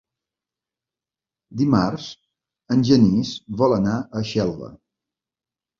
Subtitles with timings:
[1.61, 2.09] Dimarts
[2.77, 4.77] en Genís vol anar a Xelva.